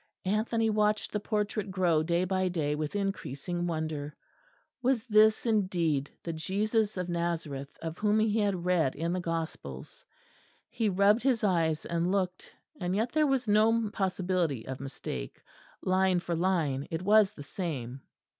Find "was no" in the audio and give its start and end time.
13.27-13.91